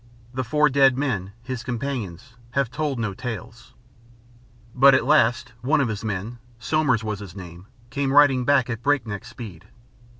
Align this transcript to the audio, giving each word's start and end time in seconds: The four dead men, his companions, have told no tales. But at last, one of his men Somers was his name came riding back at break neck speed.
The 0.33 0.43
four 0.43 0.67
dead 0.67 0.97
men, 0.97 1.31
his 1.43 1.61
companions, 1.63 2.33
have 2.53 2.71
told 2.71 2.97
no 2.97 3.13
tales. 3.13 3.75
But 4.73 4.95
at 4.95 5.05
last, 5.05 5.53
one 5.61 5.79
of 5.79 5.89
his 5.89 6.03
men 6.03 6.39
Somers 6.57 7.03
was 7.03 7.19
his 7.19 7.35
name 7.35 7.67
came 7.91 8.11
riding 8.11 8.43
back 8.43 8.67
at 8.67 8.81
break 8.81 9.05
neck 9.05 9.25
speed. 9.25 9.67